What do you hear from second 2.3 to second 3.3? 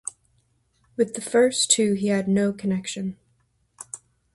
connexion.